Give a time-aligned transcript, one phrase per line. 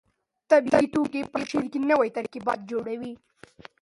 [0.49, 3.13] طبیعي توکي په شعر کې نوي ترکیبات جوړوي.